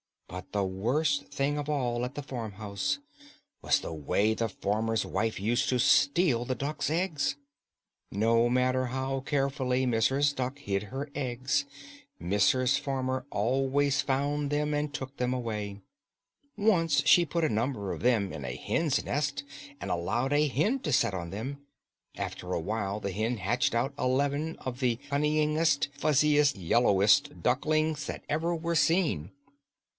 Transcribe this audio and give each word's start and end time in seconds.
But 0.27 0.51
the 0.53 0.63
worst 0.63 1.27
thing 1.27 1.59
of 1.59 1.69
all 1.69 2.05
at 2.05 2.15
the 2.15 2.23
farmhouse 2.23 2.99
was 3.61 3.79
the 3.81 3.93
way 3.93 4.33
the 4.33 4.49
farmer's 4.49 5.05
wife 5.05 5.39
used 5.39 5.67
to 5.69 5.77
steal 5.77 6.45
the 6.45 6.55
duck's 6.55 6.89
eggs. 6.89 7.35
No 8.11 8.49
matter 8.49 8.87
how 8.87 9.19
carefully 9.19 9.85
Mrs. 9.85 10.33
Duck 10.33 10.57
hid 10.57 10.83
her 10.83 11.09
eggs, 11.13 11.65
Mrs. 12.19 12.79
Farmer 12.79 13.27
always 13.29 14.01
found 14.01 14.49
them 14.49 14.73
and 14.73 14.91
took 14.91 15.17
them 15.17 15.33
away. 15.33 15.81
Once 16.57 17.05
she 17.05 17.23
put 17.25 17.43
a 17.43 17.49
number 17.49 17.91
of 17.91 18.01
them 18.01 18.31
in 18.33 18.43
a 18.45 18.55
hen's 18.55 19.03
nest, 19.03 19.43
and 19.81 19.91
allowed 19.91 20.33
a 20.33 20.47
hen 20.47 20.79
to 20.79 20.93
set 20.93 21.13
on 21.13 21.29
them. 21.29 21.59
After 22.15 22.53
a 22.53 22.59
while 22.59 23.01
the 23.01 23.11
hen 23.11 23.37
hatched 23.37 23.75
out 23.75 23.93
eleven 23.99 24.55
of 24.59 24.79
the 24.79 24.95
cunningest, 25.09 25.89
fuzziest, 25.93 26.55
yellowest 26.55 27.43
ducklings 27.43 28.07
that 28.07 28.23
ever 28.29 28.55
were 28.55 28.75
seen. 28.75 29.31